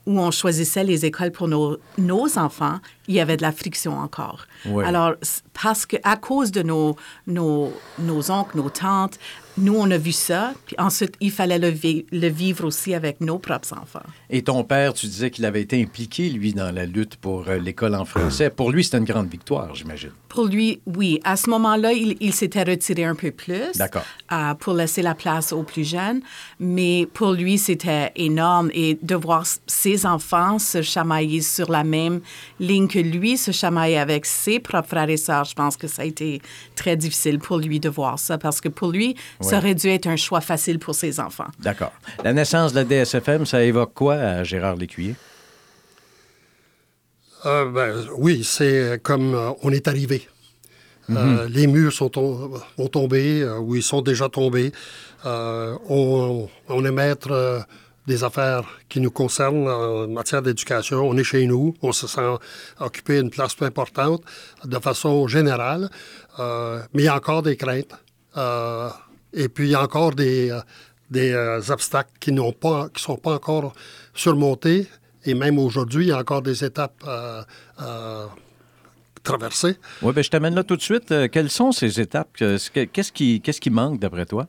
[0.06, 3.98] où on choisissait les écoles pour nos, nos enfants, il y avait de la friction
[3.98, 4.46] encore.
[4.84, 5.14] Alors,
[5.54, 6.96] parce que à cause de nos,
[7.28, 9.20] nos, nos oncles, nos tantes,
[9.62, 11.74] nous, on a vu ça, puis ensuite, il fallait le,
[12.12, 14.04] le, vivre aussi avec nos propres enfants.
[14.30, 17.58] Et ton père, tu disais qu'il avait été impliqué, lui, dans la lutte pour euh,
[17.58, 18.50] l'école en français.
[18.50, 20.12] Pour lui, c'était une grande victoire, j'imagine.
[20.32, 21.20] Pour lui, oui.
[21.26, 23.74] À ce moment-là, il, s'était retiré un peu plus.
[23.76, 24.06] D'accord.
[24.32, 26.22] Euh, pour laisser la place aux plus jeunes.
[26.58, 28.72] Mais pour lui, c'était énorme.
[28.74, 32.22] Et de voir ses enfants se chamailler sur la même
[32.62, 36.04] ligne que lui, se chamailler avec ses propres frères et sœurs, je pense que ça
[36.04, 36.42] a été
[36.76, 38.38] très difficile pour lui de voir ça.
[38.38, 39.16] Parce que pour lui,
[39.52, 41.48] ça aurait dû être un choix facile pour ses enfants.
[41.60, 41.92] D'accord.
[42.24, 45.16] La naissance de la DSFM, ça évoque quoi à Gérard Lécuyer?
[47.46, 50.28] Euh, ben, oui, c'est comme euh, on est arrivé.
[51.10, 51.54] Euh, mhm.
[51.54, 52.12] les murs sont
[52.78, 54.72] ont tombé, ou ils sont déjà tombés.
[55.26, 57.66] On, on, est maître
[58.08, 61.02] des affaires qui nous concernent en matière d'éducation.
[61.02, 62.38] On est chez nous, on se sent
[62.80, 64.22] occuper une place plus importante
[64.64, 65.90] de façon générale,
[66.40, 67.96] mais il y a encore des craintes.
[69.34, 70.60] Et puis, il y a encore des, euh,
[71.10, 73.74] des euh, obstacles qui ne pas, qui sont pas encore
[74.14, 74.88] surmontés.
[75.26, 78.26] Et même aujourd'hui, il y a encore des étapes euh,
[79.24, 79.78] traversées.
[80.02, 81.14] Oui, bien, je t'amène là tout de suite.
[81.32, 82.30] quelles sont ces étapes?
[82.38, 84.48] Qu'est-ce qui, qu'est-ce qui manque d'après toi?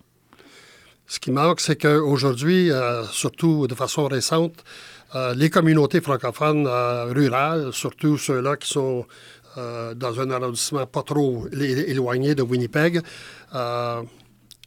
[1.06, 2.70] Ce qui manque, c'est qu'aujourd'hui,
[3.10, 4.64] surtout de façon récente,
[5.36, 9.04] les communautés francophones rurales, surtout ceux-là qui sont
[9.56, 13.02] dans un arrondissement pas trop éloigné de Winnipeg,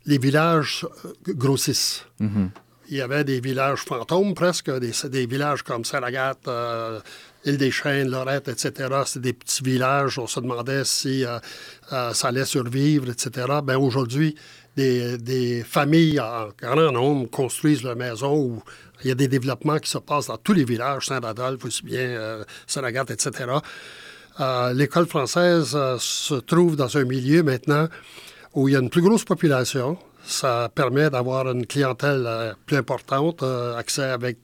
[0.05, 2.05] les villages euh, grossissent.
[2.19, 2.49] Mhm.
[2.89, 6.99] Il y avait des villages fantômes presque, des, des villages comme Saint-Agathe, euh,
[7.43, 8.89] Île-des-Chênes, Lorette, etc.
[9.05, 10.19] C'est des petits villages.
[10.19, 11.39] On se demandait si euh,
[11.89, 13.47] ça allait survivre, etc.
[13.63, 14.35] Bien, aujourd'hui,
[14.75, 18.63] des, des, familles en grand nombre construisent leur maison où
[19.03, 22.43] il y a des développements qui se passent dans tous les villages, Saint-Adolphe aussi bien,
[22.67, 23.45] Saint-Agathe, etc.
[24.73, 27.87] L'école française se trouve dans un milieu maintenant
[28.55, 29.97] où il y a une plus grosse population.
[30.23, 34.37] Ça permet d'avoir une clientèle euh, plus importante, euh, accès avec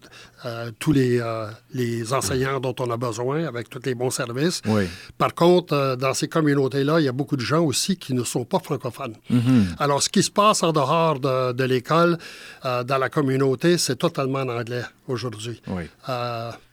[0.43, 4.63] euh, tous les, euh, les enseignants dont on a besoin avec tous les bons services.
[4.65, 4.87] Oui.
[5.19, 8.23] Par contre, euh, dans ces communautés-là, il y a beaucoup de gens aussi qui ne
[8.23, 9.15] sont pas francophones.
[9.29, 9.75] Mhm.
[9.77, 12.17] Alors, ce qui se passe en dehors de, de l'école,
[12.63, 15.61] dans la communauté, c'est totalement en anglais aujourd'hui.
[15.67, 15.83] Oui.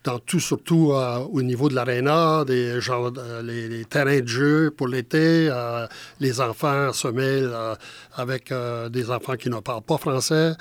[0.05, 0.93] Dans tout, surtout
[1.33, 3.11] au niveau de l'aréna, des gens,
[3.43, 5.51] les, les terrains de jeu pour l'été,
[6.21, 7.53] les enfants se mêlent
[8.17, 8.53] avec
[8.91, 10.55] des enfants qui ne parlent pas français.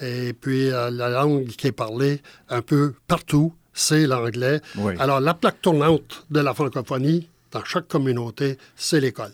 [0.00, 4.60] Et puis, euh, la langue qui est parlée un peu partout, c'est l'anglais.
[4.76, 4.94] Oui.
[4.98, 9.32] Alors, la plaque tournante de la francophonie, dans chaque communauté, c'est l'école.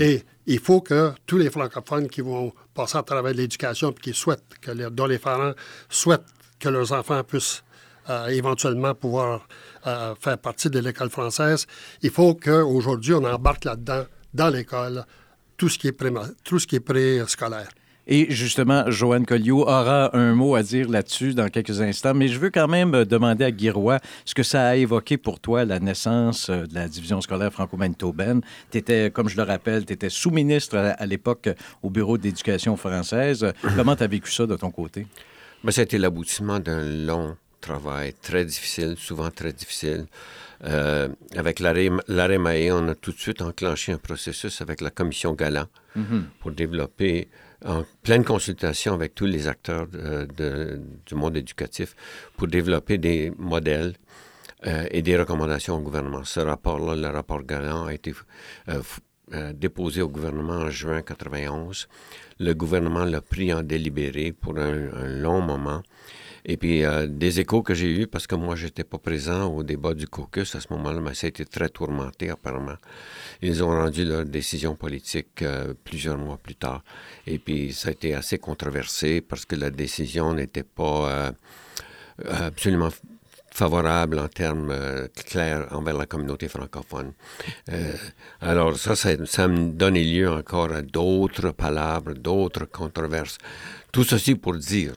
[0.00, 4.42] Et il faut que tous les francophones qui vont passer à travers l'éducation, qui souhaitent,
[4.62, 5.52] que les, dont les parents
[5.90, 6.24] souhaitent
[6.58, 7.62] que leurs enfants puissent
[8.08, 9.46] euh, éventuellement pouvoir
[9.86, 11.66] euh, faire partie de l'école française,
[12.02, 15.04] il faut qu'aujourd'hui, on embarque là-dedans, dans l'école,
[15.58, 17.68] tout ce qui est préma- tout ce qui est préscolaire.
[18.12, 22.40] Et justement, Joanne Colliot aura un mot à dire là-dessus dans quelques instants, mais je
[22.40, 25.64] veux quand même euh, demander à Guy Roy ce que ça a évoqué pour toi,
[25.64, 28.40] la naissance euh, de la division scolaire franco-manitobaine.
[28.72, 32.76] Tu étais, comme je le rappelle, tu étais sous-ministre à, l'époque euh, au Bureau d'éducation
[32.76, 33.46] française.
[33.76, 35.06] Comment tu as vécu ça de ton côté?
[35.62, 40.06] Ben, ça a été l'aboutissement d'un long travail très difficile, souvent très difficile.
[40.64, 45.32] Euh, avec l'arrêt Mahé, on a tout de suite enclenché un processus avec la commission
[45.32, 45.66] Galant
[46.40, 47.28] pour développer,
[47.64, 51.94] en pleine consultation avec tous les acteurs de- du monde éducatif,
[52.36, 53.94] pour développer des modèles
[54.66, 56.22] euh, et des recommandations au gouvernement.
[56.24, 58.12] Ce rapport-là, le rapport Galant, a été
[58.68, 58.82] euh,
[59.32, 61.88] euh, déposé au gouvernement en juin 91.
[62.38, 65.82] Le gouvernement l'a pris en délibéré pour un long moment.
[66.44, 69.62] Et puis, euh, des échos que j'ai eus, parce que moi, j'étais pas présent au
[69.62, 72.76] débat du caucus à ce moment-là, mais ça a été très tourmenté, apparemment.
[73.42, 76.82] Ils ont rendu leur décision politique euh, plusieurs mois plus tard.
[77.26, 81.32] Et puis, ça a été assez controversé parce que la décision n'était pas euh,
[82.46, 82.90] absolument
[83.52, 84.72] favorable en termes
[85.26, 87.12] clairs envers la communauté francophone.
[88.40, 93.38] Alors ça, ça, ça me donnait lieu encore à d'autres palabres, d'autres controverses.
[93.90, 94.94] Tout ceci pour dire,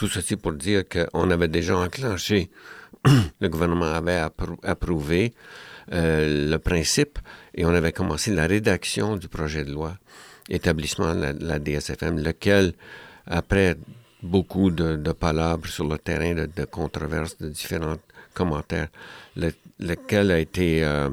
[0.00, 2.48] tout ceci pour dire qu'on avait déjà enclenché,
[3.40, 5.34] le gouvernement avait approu- approuvé
[5.92, 7.18] euh, le principe
[7.54, 9.98] et on avait commencé la rédaction du projet de loi
[10.48, 12.72] établissement de la, DSFM, lequel,
[13.26, 13.76] après
[14.22, 17.98] beaucoup de, palabres sur le terrain, de, controverses, de différents
[18.32, 18.88] commentaires,
[19.36, 21.10] le- lequel a été euh,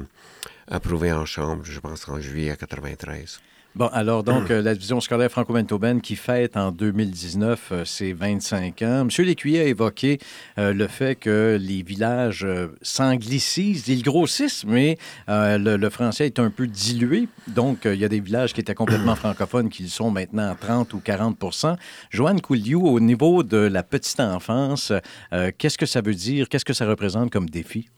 [0.66, 3.38] approuvé en Chambre, je pense, en juillet 93.
[3.78, 8.82] Bon, alors donc, euh, la division scolaire franco-manitobaine qui fête en 2019 euh, ses 25
[8.82, 9.06] ans.
[9.08, 9.24] M.
[9.24, 10.18] Lécuyer a évoqué
[10.58, 16.26] euh, le fait que les villages euh, s'anglicisent, ils grossissent, mais euh, le, le français
[16.26, 17.28] est un peu dilué.
[17.46, 20.50] Donc, euh, il y a des villages qui étaient complètement francophones qui le sont maintenant
[20.50, 21.76] à 30 ou 40%
[22.10, 24.92] Joanne Couliou, au niveau de la petite enfance,
[25.32, 26.48] euh, qu'est-ce que ça veut dire?
[26.48, 27.88] Qu'est-ce que ça représente comme défi?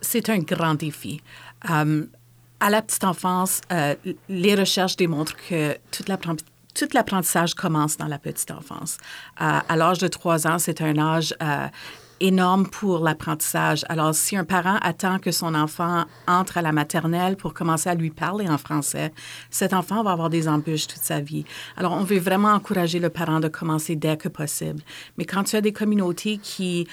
[0.00, 1.20] C'est un grand défi.
[1.68, 2.06] Euh,
[2.60, 3.94] à la petite enfance, euh,
[4.28, 6.04] les recherches démontrent que tout
[6.94, 8.98] l'apprentissage commence dans la petite enfance.
[9.40, 11.66] Euh, à l'âge de 3 ans, c'est un âge euh,
[12.20, 13.84] énorme pour l'apprentissage.
[13.90, 17.94] Alors, si un parent attend que son enfant entre à la maternelle pour commencer à
[17.94, 19.12] lui parler en français,
[19.50, 21.44] cet enfant va avoir des embûches toute sa vie.
[21.76, 24.82] Alors, on veut vraiment encourager le parent de commencer dès que possible.
[25.18, 26.88] Mais quand tu as des communautés qui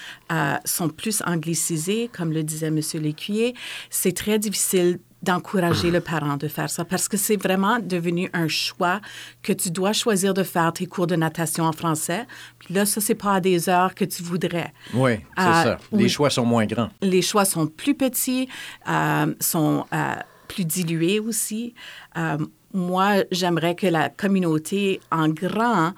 [0.66, 2.82] sont plus anglicisées, comme le disait M.
[2.96, 3.56] Lécuyer,
[3.90, 8.48] c'est très difficile d'encourager le parent de faire ça parce que c'est vraiment devenu un
[8.48, 9.00] choix
[9.42, 12.28] que tu dois choisir de faire tes cours de natation en français.
[12.60, 14.74] Puis là, ça, c'est pas à des heures que tu voudrais.
[14.94, 15.78] Oui, c'est Euh, ça.
[15.94, 16.10] Les oui.
[16.10, 16.90] choix sont moins grands.
[17.02, 18.50] Les choix sont plus petits,
[18.90, 20.14] euh, sont euh,
[20.48, 21.74] plus dilués aussi.
[22.76, 25.94] Moi, j'aimerais que la communauté en grand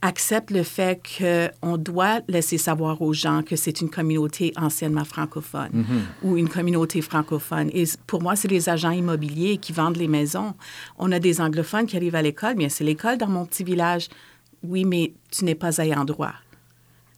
[0.00, 5.84] accepte le fait qu'on doit laisser savoir aux gens que c'est une communauté anciennement francophone
[6.22, 7.70] ou une communauté francophone.
[7.72, 10.54] Et pour moi, c'est les agents immobiliers qui vendent les maisons.
[10.98, 14.08] On a des anglophones qui arrivent à l'école, bien c'est l'école dans mon petit village.
[14.62, 16.34] Oui, mais tu n'es pas ayant droit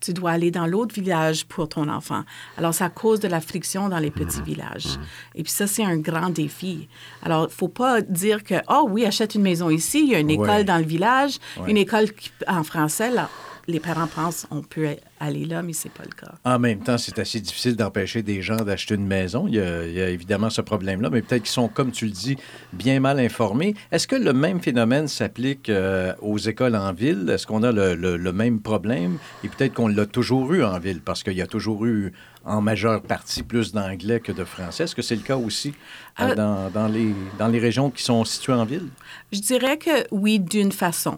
[0.01, 2.23] tu dois aller dans l'autre village pour ton enfant.
[2.57, 4.99] Alors, ça cause de la friction dans les petits villages.
[5.35, 6.89] Et puis ça, c'est un grand défi.
[7.23, 10.15] Alors, il ne faut pas dire que, oh oui, achète une maison ici, il y
[10.15, 10.65] a une école Ouais.
[10.65, 11.71] dans le village, Ouais.
[11.71, 12.07] une école
[12.49, 13.29] en français, là.
[13.71, 16.35] Les parents pensent on peut aller là, mais c'est pas le cas.
[16.45, 19.47] En même temps, c'est assez difficile d'empêcher des gens d'acheter une maison.
[19.47, 22.37] Il y, a, évidemment ce problème-là, mais peut-être qu'ils sont, comme tu le dis,
[22.73, 23.77] bien mal informés.
[23.93, 27.31] Est-ce que le même phénomène s'applique euh, aux écoles en ville?
[27.31, 29.19] Est-ce qu'on a le même problème?
[29.45, 32.13] Et peut-être qu'on l'a toujours eu en ville, parce qu'il y a toujours eu,
[32.45, 34.85] en majeure partie, plus d'anglais que de français.
[34.85, 35.73] Est-ce que c'est le cas aussi euh,
[36.21, 38.89] Euh, dans, dans les, dans les régions qui sont situées en ville?
[39.33, 41.17] Je dirais que oui, d'une façon,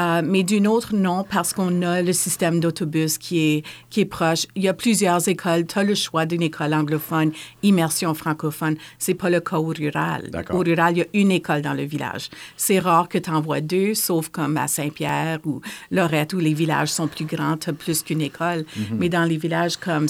[0.00, 4.04] Euh, mais d'une autre, non, parce qu'on a le système d'autobus qui est, qui est
[4.06, 4.46] proche.
[4.56, 5.66] Il y a plusieurs écoles.
[5.66, 7.30] Tu as le choix d'une école anglophone,
[7.62, 8.76] immersion francophone.
[8.98, 10.30] C'est pas le cas au rural.
[10.50, 12.28] Au rural, il y a une école dans le village.
[12.56, 16.54] C'est rare que tu en vois deux, sauf comme à Saint-Pierre ou Lorette, où les
[16.54, 18.64] villages sont plus grands, tu as plus qu'une école.
[18.98, 20.08] Mais dans les villages comme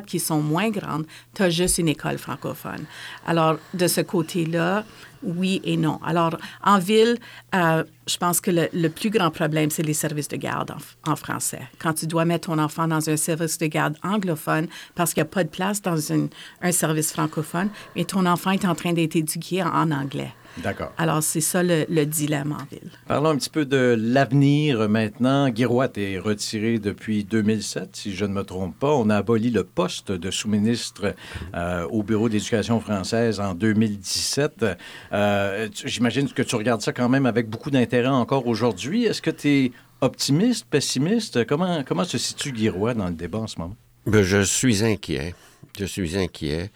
[0.00, 2.84] Qui sont moins grandes, tu as juste une école francophone.
[3.26, 4.84] Alors, de ce côté-là,
[5.22, 5.98] oui et non.
[6.04, 7.18] Alors, en ville,
[7.54, 10.74] euh, je pense que le, plus grand problème, c'est les services de garde
[11.06, 11.62] en, français.
[11.78, 15.28] Quand tu dois mettre ton enfant dans un service de garde anglophone parce qu'il n'y
[15.28, 19.16] a pas de place dans un service francophone, mais ton enfant est en train d'être
[19.16, 20.32] éduqué en anglais.
[20.62, 20.92] D'accord.
[20.98, 22.90] Alors, c'est ça le, le dilemme en ville.
[23.06, 25.52] Parlons un petit peu de l'avenir maintenant.
[25.54, 28.92] Girouat est retiré depuis 2007, si je ne me trompe pas.
[28.94, 31.14] On a aboli le poste de sous-ministre
[31.54, 34.64] euh, au Bureau d'éducation française en 2017.
[35.12, 39.04] Euh, J'imagine que tu regardes ça quand même avec beaucoup d'intérêt encore aujourd'hui.
[39.04, 41.44] Est-ce que tu es optimiste, pessimiste?
[41.46, 43.76] Comment, comment se situe Girouat dans le débat en ce moment?
[44.06, 45.34] Ben, je suis inquiet.
[45.78, 46.70] Je suis inquiet,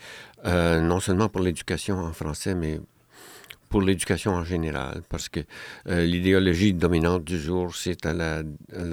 [0.45, 2.79] euh, non seulement pour l'éducation en français, mais
[3.70, 5.40] pour l'éducation en général, parce que
[5.88, 8.42] euh, l'idéologie dominante du jour, c'est à la,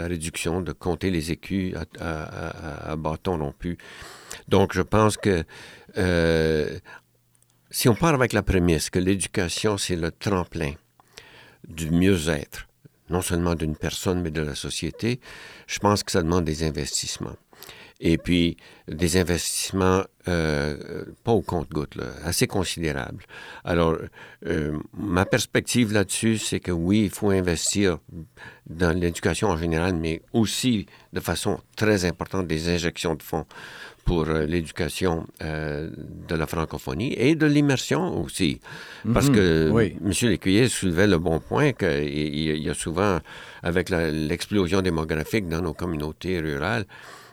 [0.05, 2.23] réduction de compter les écus à, à-
[2.89, 3.77] à- à bâton rompu.
[4.47, 5.43] Donc, je pense que
[5.97, 6.77] euh,
[7.71, 10.73] si on part avec la prémisse que l'éducation, c'est le tremplin
[11.67, 12.67] du mieux-être,
[13.09, 15.19] non seulement d'une personne, mais de la société,
[15.65, 17.35] je pense que ça demande des investissements.
[17.99, 18.57] Et puis,
[18.87, 23.23] des investissements, euh, pas au compte-gouttes, assez considérables.
[23.63, 23.97] Alors,
[24.45, 27.97] euh, ma perspective là-dessus, c'est que oui, il faut investir
[28.69, 33.45] dans l'éducation en général, mais aussi de façon très importante des injections de fonds
[34.07, 35.89] pour euh, l'éducation euh,
[36.29, 38.61] de la francophonie et de l'immersion aussi.
[39.13, 39.97] Parce que oui.
[40.03, 40.11] M.
[40.29, 43.19] Lécuyer soulevait le bon point qu'il il y a souvent,
[43.63, 46.85] avec l'explosion démographique dans nos communautés rurales,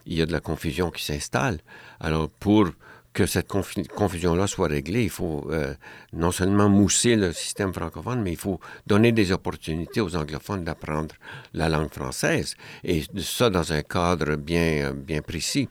[0.07, 1.59] il y a de la confusion qui s'installe.
[2.01, 2.71] Alors, pour
[3.15, 5.73] que cette confusion-là soit réglée, il faut euh,
[6.13, 11.15] non seulement mousser le système francophone, mais il faut donner des opportunités aux anglophones d'apprendre
[11.55, 15.69] la langue française, et ça dans un cadre bien, euh, bien précis.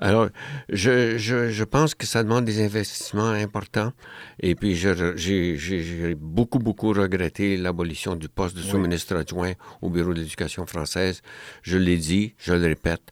[0.00, 0.28] Alors,
[0.70, 3.92] je, je, je pense que ça demande des investissements importants.
[4.40, 10.20] Et puis, j'ai beaucoup, beaucoup regretté l'abolition du poste de sous-ministre adjoint au Bureau de
[10.20, 11.20] l'éducation française.
[11.62, 13.02] Je l'ai dit, je le répète.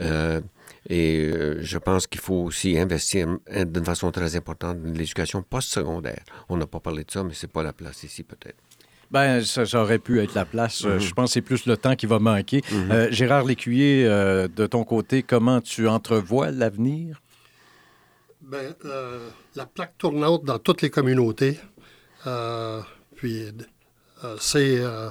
[0.00, 0.40] euh,
[0.90, 5.42] et euh, je pense qu'il faut aussi investir euh, d'une façon très importante dans l'éducation
[5.42, 6.22] postsecondaire.
[6.50, 8.58] On n'a pas parlé de ça, mais c'est pas la place ici, peut-être.
[9.10, 10.84] Ben, ça, ça aurait pu être la place.
[10.84, 12.62] Euh, Je pense que c'est plus le temps qui va manquer.
[12.72, 17.20] Euh, Gérard Lécuyer, euh, de ton côté, comment tu entrevois l'avenir?
[18.42, 21.58] Ben, euh, la plaque tournante dans toutes les communautés,
[22.26, 22.80] euh,
[23.16, 23.44] puis
[24.24, 25.08] euh, c'est euh,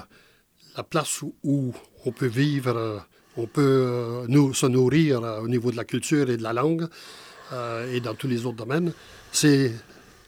[0.77, 1.73] la place où, où
[2.05, 3.03] on peut vivre,
[3.35, 6.53] on peut euh, nous, se nourrir euh, au niveau de la culture et de la
[6.53, 6.87] langue
[7.53, 8.93] euh, et dans tous les autres domaines.
[9.31, 9.71] C'est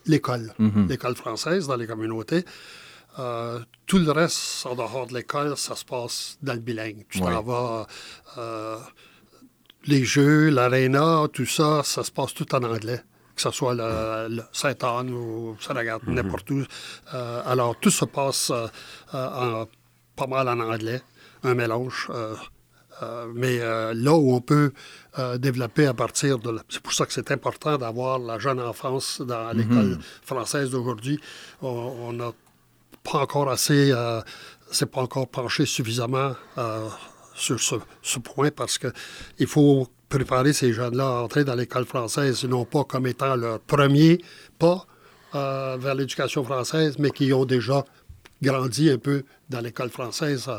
[0.07, 0.51] l'école,
[0.89, 2.43] l'école française dans les communautés.
[3.19, 7.05] Euh, tout le reste, en dehors de l'école, ça se passe dans le bilingue.
[7.09, 7.31] Tu Ouais.
[7.31, 7.87] t'en vas...
[8.37, 8.77] euh,
[9.85, 13.01] les jeux, l'aréna, tout ça, ça se passe tout en anglais.
[13.35, 16.63] Que ce soit le, le Saint-Anne ou Saragat, n'importe où.
[17.13, 18.67] Euh, alors, tout se passe euh,
[19.13, 19.65] en-
[20.15, 21.01] pas mal en anglais,
[21.43, 22.07] un mélange.
[22.11, 22.35] euh,
[23.33, 24.71] mais euh, là où on peut
[25.19, 26.49] euh, développer à partir de...
[26.51, 31.19] la- C'est pour ça que c'est important d'avoir la jeune enfance dans l'école française d'aujourd'hui.
[31.61, 32.31] On n'a
[33.05, 33.91] pas encore assez...
[33.91, 34.21] euh,
[34.71, 36.89] c'est pas encore penché suffisamment euh,
[37.35, 38.87] sur ce, point parce que
[39.37, 43.59] il faut préparer ces jeunes-là à entrer dans l'école française, non pas comme étant leur
[43.59, 44.19] premier
[44.57, 44.85] pas
[45.35, 47.85] euh, vers l'éducation française, mais qui ont déjà
[48.41, 50.49] grandi un peu dans l'école française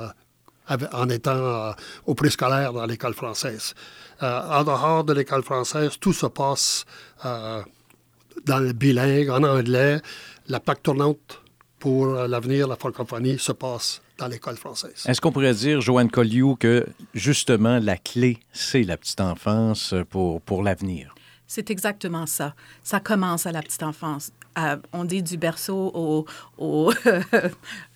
[0.68, 1.74] en étant
[2.06, 3.74] au préscolaire dans l'école française.
[4.20, 6.84] En dehors de l'école française, tout se passe
[7.22, 10.00] dans le bilingue, en anglais.
[10.48, 11.40] La plaque tournante
[11.86, 15.04] pour euh, l'avenir, la francophonie, se passe dans l'école française.
[15.06, 20.40] Est-ce qu'on pourrait dire, Joanne Colliou, que justement la clé, c'est la petite enfance pour,
[20.40, 21.14] pour l'avenir?
[21.46, 22.54] C'est exactement ça.
[22.82, 24.30] Ça commence à la petite enfance.
[24.54, 26.24] À- on dit du berceau au...
[26.58, 26.92] au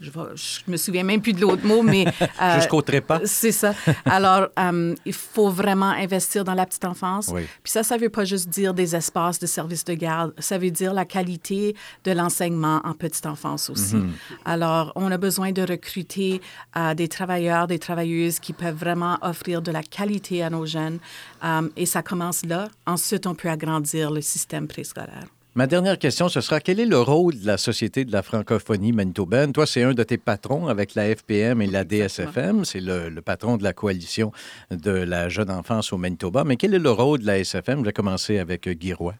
[0.00, 2.04] je, je me souviens même plus de l'autre mot, mais...
[2.42, 3.20] euh, Jusqu'au trépas?
[3.24, 3.74] C'est ça.
[4.04, 7.30] Alors, euh, il faut vraiment investir dans la petite enfance.
[7.32, 7.46] Oui.
[7.62, 10.34] Puis ça, ça ne veut pas juste dire des espaces de service de garde.
[10.38, 11.74] Ça veut dire la qualité
[12.04, 13.96] de l'enseignement en petite enfance aussi.
[14.44, 16.40] Alors, on a besoin de recruter
[16.76, 20.98] euh, des travailleurs, des travailleuses qui peuvent vraiment offrir de la qualité à nos jeunes.
[21.42, 22.68] Euh, et ça commence là.
[22.86, 25.26] Ensuite, on peut agrandir le système préscolaire.
[25.56, 28.92] Ma dernière question, ce sera quel est le rôle de la Société de la francophonie
[28.92, 29.52] manitobaine?
[29.52, 32.64] Toi, c'est un de tes patrons avec la FPM et la DSFM.
[32.64, 34.30] C'est le, le, patron de la coalition
[34.70, 36.44] de la jeune enfance au Manitoba.
[36.44, 37.80] Mais quel est le rôle de la SFM?
[37.80, 39.14] Je vais commencer avec Guy Roy.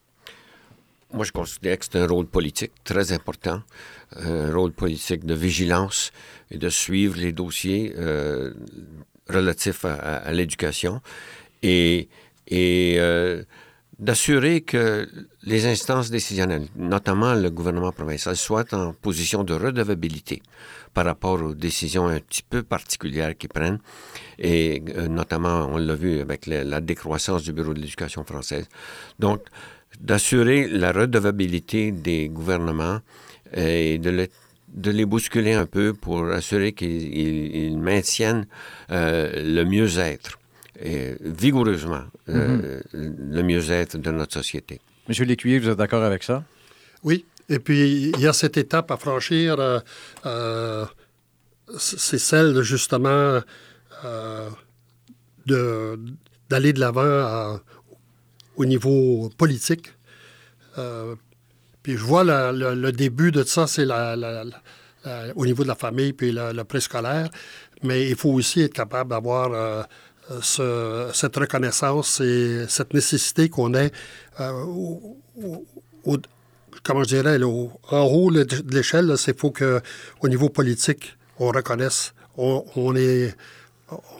[1.12, 3.62] Moi, je considère que c'est un rôle politique très important,
[4.16, 6.12] un rôle politique de vigilance
[6.52, 8.52] et de suivre les dossiers euh,
[9.28, 11.00] relatifs à, à l'éducation
[11.64, 12.08] et,
[12.46, 13.42] et euh,
[14.00, 15.06] d'assurer que
[15.42, 20.42] les instances décisionnelles, notamment le gouvernement provincial, soient en position de redevabilité
[20.94, 23.78] par rapport aux décisions un petit peu particulières qu'ils prennent.
[24.38, 28.66] Et euh, notamment, on l'a vu avec la, décroissance du Bureau de l'éducation française.
[29.18, 29.42] Donc,
[30.00, 33.00] d'assurer la redevabilité des gouvernements
[33.52, 34.28] et de, le,
[34.68, 38.46] de, les bousculer un peu pour assurer qu'ils maintiennent
[38.90, 40.39] euh, le mieux-être
[40.82, 42.62] et vigoureusement mm -hmm.
[42.64, 42.80] euh,
[43.38, 44.80] le mieux-être de notre société.
[45.08, 46.44] Monsieur Lécuyer, vous êtes d'accord avec ça?
[47.02, 47.24] Oui.
[47.48, 49.58] Et puis, il y a cette étape à franchir.
[49.58, 49.80] Euh,
[50.24, 50.86] euh,
[51.78, 53.40] c'est celle, de, justement,
[56.50, 57.58] d'aller de l'avant
[58.56, 59.92] au niveau politique.
[60.78, 61.16] Euh,
[61.82, 63.86] puis je vois la, le, le, début de ça, c'est
[65.34, 67.30] au niveau de la famille puis le, le préscolaire,
[67.82, 69.82] mais il faut aussi être capable d'avoir euh,
[70.40, 73.90] ce, cette reconnaissance et cette nécessité qu'on ait,
[74.40, 75.18] euh, au,
[76.04, 76.18] au,
[76.82, 82.14] comment je dirais, là, en haut de l'échelle, c'est faut qu'au niveau politique, on reconnaisse,
[82.36, 83.34] on, on est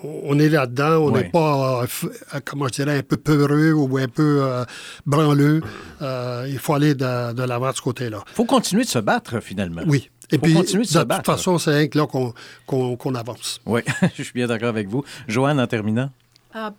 [0.02, 1.30] on est là-dedans, on n'est oui.
[1.30, 4.64] pas, euh, comment je dirais, un peu peureux ou un peu euh,
[5.06, 5.60] branleux.
[6.02, 8.24] Euh, il faut aller de, de l'avant de ce côté-là.
[8.26, 9.82] Il faut continuer de se battre, finalement.
[9.86, 10.10] Oui.
[10.32, 12.32] Et puis, continuer de, de se toute façon, c'est là qu'on
[12.66, 13.60] qu qu avance.
[13.66, 13.82] Oui,
[14.16, 15.04] je suis bien d'accord avec vous.
[15.26, 16.10] Joanne, en terminant.
[16.54, 16.70] Uh,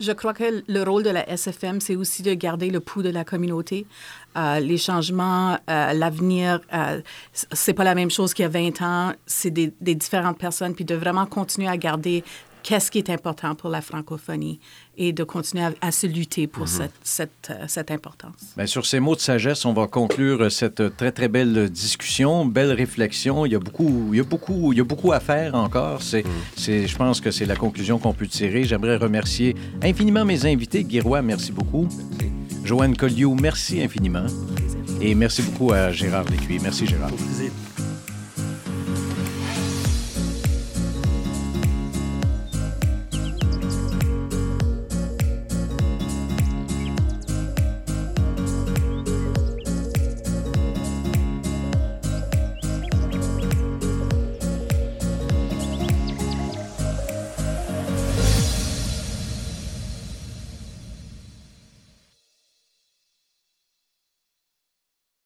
[0.00, 3.08] je crois que le rôle de la SFM, c'est aussi de garder le pouls de
[3.08, 3.86] la communauté.
[4.36, 7.00] Euh, les changements, euh, l'avenir, euh,
[7.32, 9.12] c'est pas la même chose qu'il y a 20 ans.
[9.26, 12.24] C'est des, des, différentes personnes, puis de vraiment continuer à garder
[12.66, 14.58] qu'est-ce qui est important pour la francophonie
[14.98, 16.78] et de continuer à, à se lutter pour mm -hmm.
[16.78, 18.40] cette, cette, cette, importance.
[18.56, 21.54] Bien, sur ces mots de sagesse, on va conclure cette très, très belle
[21.84, 23.34] discussion, belle réflexion.
[23.46, 25.98] Il y a beaucoup, il y a beaucoup, il y a beaucoup à faire encore.
[26.10, 26.86] C'est, mm.
[26.92, 28.60] je pense que c'est la conclusion qu'on peut tirer.
[28.68, 29.48] J'aimerais remercier
[29.90, 30.82] infiniment mes invités.
[30.92, 31.84] Guiroy, merci beaucoup.
[31.84, 32.26] Merci.
[32.68, 34.28] Joanne Colliou, merci infiniment.
[35.04, 36.58] Et merci beaucoup à Gérard Lécuyer.
[36.68, 37.14] Merci, Gérard.